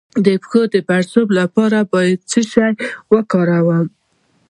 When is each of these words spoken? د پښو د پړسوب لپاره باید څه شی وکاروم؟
د 0.25 0.27
پښو 0.41 0.61
د 0.73 0.75
پړسوب 0.87 1.27
لپاره 1.39 1.77
باید 1.93 2.19
څه 2.31 2.39
شی 2.51 2.71
وکاروم؟ 3.13 3.85